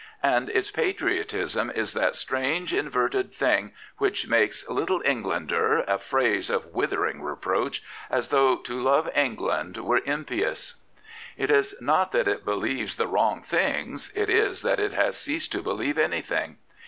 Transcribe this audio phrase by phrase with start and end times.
[0.23, 5.99] And its patriotism is that strange, inverted thing which makes' Little Eng lander * a
[5.99, 10.77] phrase of withering reproach, as though to love England were impjous.
[11.37, 15.51] It is not that it believes the wrong things: it is that it has ceased
[15.51, 16.57] to believe anything.